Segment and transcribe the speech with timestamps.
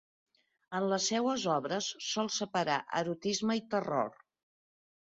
[0.77, 4.15] En les seues obres sol separar erotisme i terror.